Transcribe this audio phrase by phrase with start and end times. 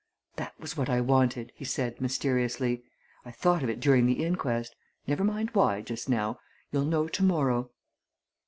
[0.37, 2.81] "That was what I wanted!" he said mysteriously.
[3.23, 4.75] "I thought of it during the inquest.
[5.05, 6.39] Never mind why, just now
[6.71, 7.69] you shall know tomorrow."